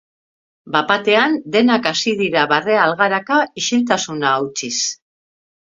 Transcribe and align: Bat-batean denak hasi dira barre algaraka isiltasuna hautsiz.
Bat-batean 0.75 1.35
denak 1.57 1.91
hasi 1.91 2.15
dira 2.23 2.47
barre 2.55 2.81
algaraka 2.87 3.39
isiltasuna 3.65 4.35
hautsiz. 4.41 4.77